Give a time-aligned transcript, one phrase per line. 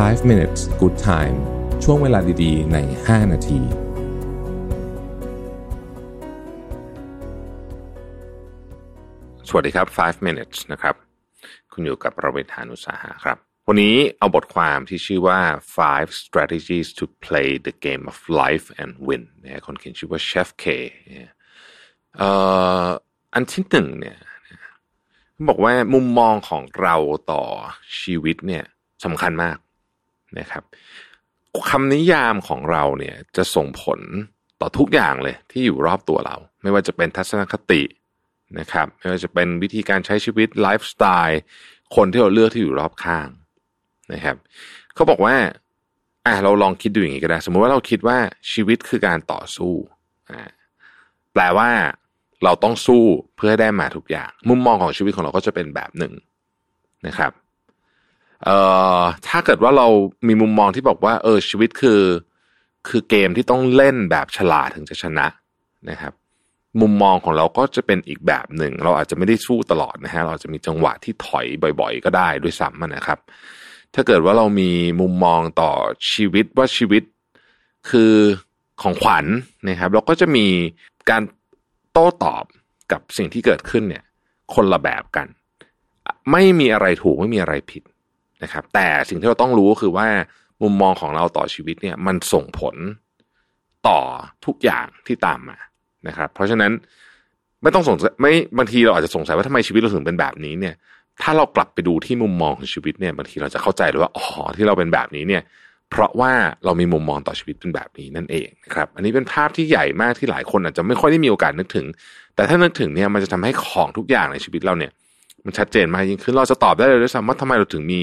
[0.00, 1.36] 5 minutes good time
[1.84, 3.60] ช่วงเวลาดีๆ ใน 5 นาที
[9.48, 10.94] สวัสดีครับ 5 minutes นะครับ
[11.72, 13.38] คุณอยู่กับประเวทานุสาหะครับ
[13.68, 15.40] วันนี้เอาบทความที่ชื่อว่า
[15.78, 20.64] five strategies to play the game of life and win นะคนเขียนชื่อว่าเชฟเค
[23.34, 24.18] อันที่หนึ่งเนี่ย
[25.48, 26.96] บอกว่ามุมมองของเรา
[27.32, 27.42] ต่อ
[28.00, 28.64] ชีวิตเนี่ย
[29.06, 29.56] สำคัญมาก
[30.38, 30.64] นะครับ
[31.70, 34.00] คำนิยามของเราเนี่ยจะส่งผล
[34.60, 37.82] ต่อทุกอย่างเลยที่อยู่รอบตัวเรา ไม่ว่าจะเป็นทัศนคติ
[38.58, 41.40] นะครับ ไม่ว่าจะเป็นวิธีการใช้ชีวิตไลฟ์สไตล์
[41.96, 43.28] คนที่เราเลือกที่อยู่รอบข้าง
[44.12, 44.36] นะครับ
[44.94, 45.34] เขาบอกว่า
[46.26, 48.18] อะเราลองคิดดูอย่างนี้ก็ได้ สมมติว่าเราคิดว่า
[48.52, 49.72] ชีวิตคือการต่อสู้
[50.30, 50.42] อ่า
[51.32, 51.70] แปลว่า
[52.44, 53.04] เราต้องสู้
[53.36, 56.12] เพื่อได้มาทุกอย่าง มุมมองของชีวิตของเราก็จะเป็นแบบหนึ่ง
[57.06, 57.32] นะครับ
[58.44, 58.56] เอ่
[58.98, 59.88] อถ้าเกิดว่าเรา
[60.28, 62.02] มีมุมมองที่บอกว่า เออชีวิตคือ
[62.88, 65.26] คือเกมที่ต้องเล่นแบบฉลาดถึงจะชนะ
[65.90, 66.12] นะครับ
[66.80, 71.46] มุมมองของเราก็จะเป็นอีกแบบหนึ่ง เราอาจจะไม่ได้สู้ตลอดนะฮะเราจะมีจังหวะที่ถอย
[71.80, 73.18] บ่อยๆ ก็ได้ด้วยซ้ำนะครับ
[73.94, 75.72] ถ้าเกิดว่าเรามีมุมมองต่อ
[76.12, 77.02] ชีวิตว่าชีวิต
[77.90, 78.12] คือ
[78.82, 79.24] ของขวัญ
[79.68, 80.46] นะครับ เราก็จะมี
[81.10, 81.22] การ
[81.92, 82.44] โต้ตอบ
[82.92, 84.04] กับสิ่งที่เกิดขึ้นเนี่ย
[84.54, 85.26] คนละแบบกัน
[86.32, 87.82] ไม่มีอะไรถูกไม่มีอะไรผิด
[88.42, 90.06] นะครับ แต่สิ่งที่เราต้องรู้ก็คือว่า
[90.62, 92.76] มุมมองของเราต่อชีวิตเนี่ยมันส่งผล
[93.88, 94.00] ต่อ
[94.46, 95.58] ทุกอย่างที่ตามมา
[96.08, 96.72] นะครับ เพราะฉะนั้น
[97.62, 100.74] ไม่ต้องสงสัยไม่บางทีเราอาจจะสงสัยว่าทำไมชีวิตเราถึงเป็นแบบนี้เนี่ย
[101.22, 104.24] ถ้าเรากลับไปดูที่มุมมองของชีวิตเนี่ยบางทีเราจะเข้าใจเลยว่าอ๋อ
[104.56, 105.42] ที่เราเป็นแบบนี้เนี่ย
[105.90, 106.32] เพราะว่า
[106.64, 111.86] เรามีมุมมองต่อชีวิตเป็นแบบนี้นั่นเองนะครับ อันนี้เป็นภาพที่ใหญ่มากที่หลายคนอาจจะไม่ค่อยได้มีโอกาสนึกถึง
[112.34, 114.92] แต่ถ้านึกถึงเนี่ยมันจะทำให้ของทุกอย่างในชีวิตเราเนี่ย
[115.44, 118.02] มันชัดเจนมากยิ่งขึ้นเราจะตอบได้เลยด้วยซ้ำว่าทำไมเราถึงมี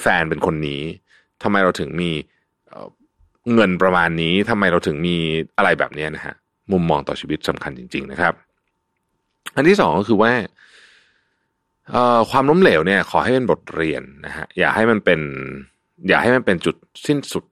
[0.00, 0.82] แฟนเป็นคนนี้
[1.42, 2.10] ทำไมเราถึงมี
[3.54, 5.16] เงินประมาณนี้ทำไมเราถึงมี
[5.56, 6.34] อะไรแบบนี้นะฮะ
[6.72, 8.34] มุมมองต่อชีวิตสำคัญจริง ๆ นะครับ
[9.54, 10.32] อันที่สองก็คือว่า
[12.30, 15.20] ความล้มเหลวเนี่ย ขอให้เป็นบทเรียนนะฮะอย่าให้มันเป็น
[16.08, 16.76] อย่าให้มันเป็นจุด
[17.06, 17.44] สิ้นสุด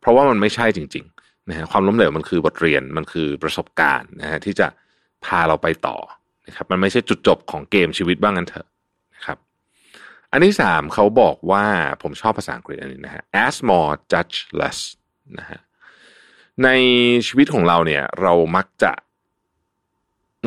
[0.00, 4.66] เพราะว่ามันไม่ใช่จริงๆนะฮะความล้มเหลวมันคือบทเรียนมันคือประสบการณ์นะฮะที่จะ
[5.24, 5.96] พาเราไปต่อ
[6.48, 8.66] นะครับมันไม่ใช่จุดจบของเกมชีวิตบ้างกันเถอะ
[9.14, 9.38] นะครับ
[10.32, 11.64] อันที่สามเขาบอกว่า
[12.02, 14.78] ผมชอบภาษาอังกฤษอันนี้นะฮะ ask more judge less
[15.38, 15.60] นะฮะ
[16.64, 16.68] ใน
[17.26, 18.92] ชีวิตของเราเนี่ย เรามักจะ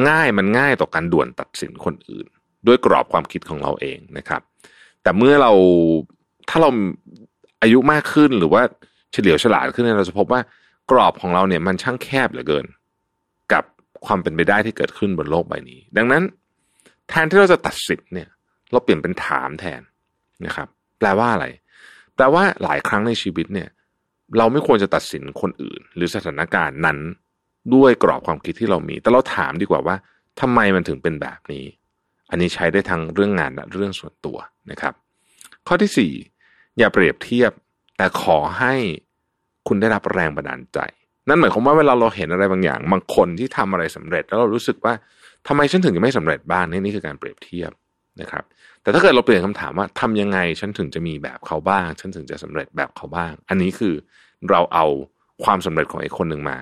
[0.09, 2.27] ง่ายมันง่ายต่อการด่วนตัดสินคนอื่น
[2.67, 4.41] ด้วยกรอบความคิดของเราเองนะครับ
[5.01, 5.51] แต่เมื่อเรา
[6.49, 6.69] ถ้าเรา
[7.61, 8.61] อายุมากขึ้นหรือว่า
[9.11, 10.41] เฉลียวฉลาดขึ้นเราจะพบว่า
[10.91, 12.65] กรอบของเราเนี่ยมันช่างแคบเหลือเกิน
[14.05, 16.23] ความเป็นไปได้ที่เกิดขึ้นบนโลกใบนี้ ดังนั้น
[17.09, 18.29] แทนที่เราจะตัดสินเนี่ย
[18.71, 19.81] เราเปลี่ยนเป็นถามแทน
[20.45, 20.67] นะครับ
[20.99, 21.45] แปลว่าอะไร
[22.15, 23.69] แปลว่าหลายครั้งในชีวิตเนี่ย
[24.37, 26.97] เราไม่ควรจะตัดสินคนอื่น หรือสถานการณ์นั้น
[27.75, 29.95] ด้วยกรอบความคิดที่เรามี แต่เราถามดีกว่าว่า
[30.41, 31.65] ทำไมมันถึงเป็นแบบนี้
[32.29, 34.37] อันนี้ใช้ได้ทั้งเรื่องงานและเรื่องส่วนตัว
[34.71, 34.93] นะครับ
[35.67, 36.11] ข้อที่สี่
[36.77, 37.51] อย่าเปรียบเทียบ
[37.97, 38.73] แต่ขอให้
[39.67, 40.79] คุณได้รับแรงบันดาลใจ
[41.27, 44.93] นั่นหมายความว่าเวลาเราเห็นอะไรบางอย่าง บางคนที่ทำอะไรสำเร็จ แล้วเรารู้สึกว่า
[45.47, 47.71] ทำไมฉันถึงจะไม่สำเร็จบ้างนี่นี่คือการเปรียบเทียบ
[48.21, 48.43] นะครับ
[48.81, 53.93] แต่ถ้าเกิดเราเปลี่ยนคำถามว่าทำยังไงฉันถึงจะมีแบบเขาบ้าง ฉันถึงจะสำเร็จแบบเขาบ้าง อันนี้คือ
[54.49, 54.85] เราเอา
[55.43, 56.57] ความสำเร็จของไอ้คนหนึ่งมา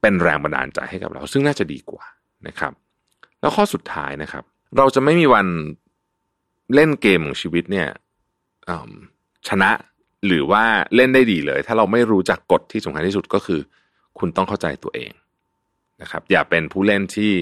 [0.00, 2.04] เป็นแรงบันดาลใจให้กับเรา ซึ่งน่าจะดีกว่า
[2.46, 2.72] นะครับ
[3.40, 4.44] แล้วข้อสุดท้ายนะครับ
[4.76, 5.46] เราจะไม่มีวัน
[6.74, 7.88] เล่นเกมของชีวิตเนี่ย
[9.48, 9.70] ชนะ
[10.26, 10.64] หรือว่า
[10.94, 13.60] เล่นได้ดีเลย ถ้าเราไม่รู้จักกฎที่สำคัญที่สุดก็คือ
[14.18, 15.12] คุณต้องเข้าใจตัวเอง
[16.02, 17.32] นะครับ อย่าเป็นผู้เล่นที่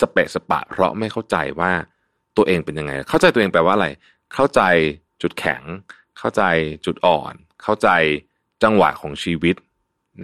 [0.00, 1.72] สเปะสปะ เพราะไม่เข้าใจว่า
[2.36, 3.88] ตัวเองเป็นยังไง เข้าใจตัวเองแปลว่าอะไร
[4.34, 4.60] เข้าใจ
[5.22, 5.62] จุดแข็ง
[6.18, 6.42] เข้าใจ
[6.86, 7.88] จุดอ่อน เข้าใจ
[8.62, 9.56] จังหวะของชีวิต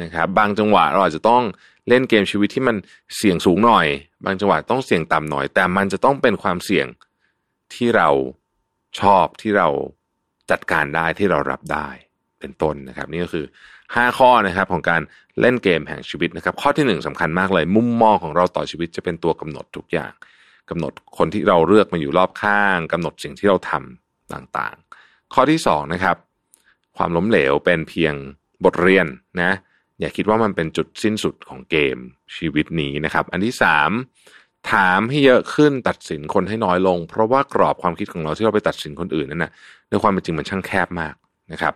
[0.03, 1.43] นะครับ บางจังหวะเราอาจจะต้อง
[1.89, 2.77] เล่นเกมชีวิตที่มัน
[3.17, 3.87] เสี่ยงสูงหน่อย
[4.25, 6.87] บางจังหวะต้องเสี่ยงต่ำหน่อย แต่มันจะต้องเป็นความเสี่ยง
[7.75, 8.09] ที่เรา
[9.01, 9.69] ชอบที่เรา
[10.51, 11.89] จัดการได้ที่เรารับได้
[12.41, 13.47] เป็นต้นนะครับ นี่ก็คือ
[13.83, 15.03] 5 ข้อนะครับของการ
[15.41, 20.13] เล่นเกมแห่งชีวิตนะครับ ข้อที่ 1สำคัญมากเลย มุมมองของเราต่อชีวิตจะเป็นตัวกำหนดทุกอย่าง
[20.71, 26.17] กำหนดคนที่เราเลือกมาอยู่รอบข้างกำหนดสิ่งที่เราทำต่างๆ ข้อที่2นะครับ
[26.97, 28.15] ความล้มเหลวเป็นเพียง
[28.65, 29.07] บทเรียน
[29.43, 29.53] นะ
[30.01, 31.97] อย่าคิดว่ามันเป็นจุดสิ้นสุดของเกม
[32.37, 39.51] ชีวิตนี้นะครับ อันที่ 3 ถามให้เยอะขึ้นตัดสินคนให้น้อยลง เพราะว่ากรอบความคิดของเราที่เราไปตัดสินคนอื่นนั่นนะ
[39.91, 41.15] ในความเป็นจริงมันช่างแคบมาก
[41.53, 41.75] นะครับ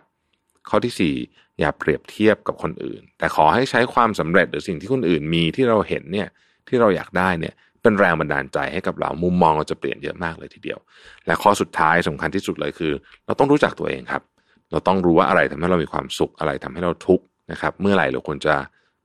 [0.69, 6.29] ข้อที่ 4 อย่าเปรียบเทียบกับคนอื่น แต่ขอให้ใช้ความสำเร็จหรือสิ่งที่คนอื่นมีที่เราเห็นเนี่ย
[6.69, 10.79] ที่เราอยากได้เนี่ยเป็นแรงบันดาลใจให้กับเรามุมมองเราจะเปลี่ยนเยอะมากเลยทีเดียว
[11.27, 12.93] และข้อสุดท้ายสำคัญที่สุดเลยคือ
[13.27, 14.23] เราต้องรู้จักตัวเองครับ
[14.71, 18.55] เราต้องรู้ว่าอะไรทำให้เรามีความสุขอะไรทำให้เราทุกข์นะครับ เมื่อไหร่เราควรจะ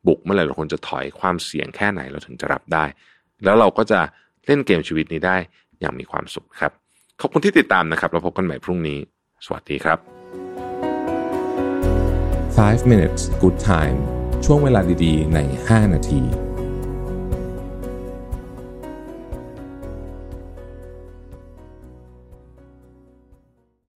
[0.08, 2.86] บุกเมื่อไหร่เราควรจะถอยความเสี่ยงแค่ไหนเราถึงจะรับได้
[3.44, 4.00] แล้วเราก็จะ
[4.46, 5.38] เล่นเกมชีวิตนี้ได้
[5.80, 6.72] อย่างมีความสุขครับ
[7.22, 9.00] ขอบคุณที่ติดตามนะครับ เราพบกันใหม่พรุ่งนี้
[9.46, 10.00] สวัสดีครับ
[12.58, 13.98] 5 minutes good time
[14.46, 16.22] ช่วงเวลาดีๆ ใน 5 นาที